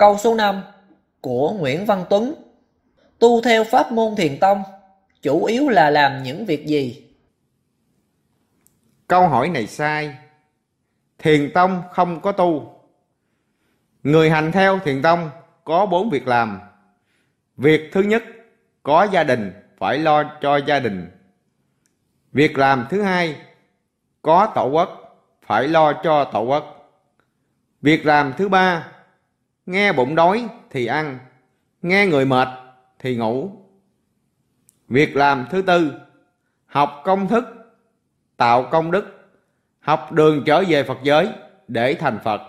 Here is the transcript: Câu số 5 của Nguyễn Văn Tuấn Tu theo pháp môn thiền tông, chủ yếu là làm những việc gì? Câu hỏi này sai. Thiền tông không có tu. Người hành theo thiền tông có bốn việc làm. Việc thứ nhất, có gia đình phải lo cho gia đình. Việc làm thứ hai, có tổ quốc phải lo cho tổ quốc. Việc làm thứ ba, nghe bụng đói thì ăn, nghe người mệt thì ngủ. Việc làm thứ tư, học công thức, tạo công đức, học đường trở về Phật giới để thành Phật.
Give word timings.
Câu 0.00 0.18
số 0.18 0.34
5 0.34 0.62
của 1.20 1.52
Nguyễn 1.52 1.86
Văn 1.86 2.04
Tuấn 2.10 2.34
Tu 3.18 3.42
theo 3.42 3.64
pháp 3.64 3.92
môn 3.92 4.16
thiền 4.16 4.38
tông, 4.40 4.62
chủ 5.22 5.44
yếu 5.44 5.68
là 5.68 5.90
làm 5.90 6.22
những 6.22 6.46
việc 6.46 6.66
gì? 6.66 7.14
Câu 9.06 9.28
hỏi 9.28 9.48
này 9.48 9.66
sai. 9.66 10.16
Thiền 11.18 11.50
tông 11.54 11.82
không 11.92 12.20
có 12.20 12.32
tu. 12.32 12.80
Người 14.02 14.30
hành 14.30 14.52
theo 14.52 14.78
thiền 14.78 15.02
tông 15.02 15.30
có 15.64 15.86
bốn 15.86 16.10
việc 16.10 16.28
làm. 16.28 16.60
Việc 17.56 17.90
thứ 17.92 18.02
nhất, 18.02 18.22
có 18.82 19.06
gia 19.12 19.24
đình 19.24 19.52
phải 19.78 19.98
lo 19.98 20.38
cho 20.40 20.56
gia 20.56 20.80
đình. 20.80 21.10
Việc 22.32 22.58
làm 22.58 22.86
thứ 22.90 23.02
hai, 23.02 23.36
có 24.22 24.52
tổ 24.54 24.68
quốc 24.68 25.18
phải 25.46 25.68
lo 25.68 25.92
cho 26.04 26.24
tổ 26.24 26.42
quốc. 26.42 26.92
Việc 27.82 28.06
làm 28.06 28.32
thứ 28.38 28.48
ba, 28.48 28.92
nghe 29.70 29.92
bụng 29.92 30.14
đói 30.14 30.48
thì 30.70 30.86
ăn, 30.86 31.18
nghe 31.82 32.06
người 32.06 32.24
mệt 32.24 32.48
thì 32.98 33.16
ngủ. 33.16 33.50
Việc 34.88 35.16
làm 35.16 35.46
thứ 35.50 35.62
tư, 35.62 35.92
học 36.66 37.02
công 37.04 37.28
thức, 37.28 37.44
tạo 38.36 38.68
công 38.70 38.90
đức, 38.90 39.30
học 39.80 40.12
đường 40.12 40.42
trở 40.46 40.64
về 40.68 40.82
Phật 40.82 40.98
giới 41.02 41.28
để 41.68 41.94
thành 41.94 42.18
Phật. 42.24 42.40